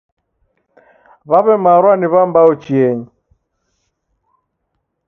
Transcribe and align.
W'aw'emarwa 1.29 1.91
ni 1.97 2.07
w'ambao 2.13 2.51
chieni. 2.63 3.05